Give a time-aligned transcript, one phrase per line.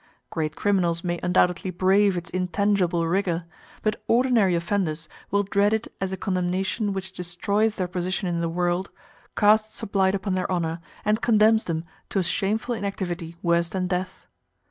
[0.31, 3.45] Great criminals may undoubtedly brave its intangible rigor,
[3.83, 8.49] but ordinary offenders will dread it as a condemnation which destroys their position in the
[8.49, 8.89] world,
[9.37, 13.85] casts a blight upon their honor, and condemns them to a shameful inactivity worse than
[13.85, 14.25] death.